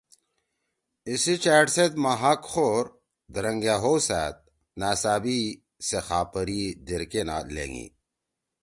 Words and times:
ایِسی 1.07 1.33
ڇأڑ 1.43 1.65
سیت 1.75 1.93
مہاگ 2.03 2.41
خور، 2.51 2.85
دھرنگأ 3.33 3.75
ہؤسأد، 3.83 4.35
نأڅأبی 4.79 5.39
سے 5.87 5.99
خاپری 6.07 6.61
دیرکینا 6.87 7.37
لھینگی۔ 7.53 7.87